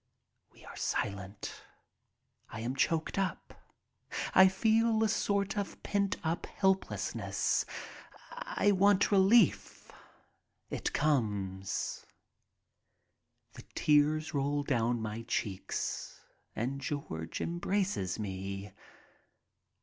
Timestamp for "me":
18.17-18.71